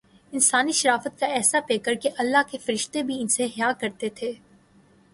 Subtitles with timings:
[0.33, 4.31] انسانی شرافت کاایسا پیکرکہ اللہ کے فرشتے بھی ان سے حیا کرتے تھے۔